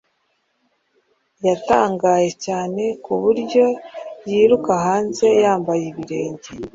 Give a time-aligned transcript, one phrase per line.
[1.47, 3.65] Yatangaye cyane ku buryo
[4.29, 6.49] yiruka hanze yambaye ibirenge.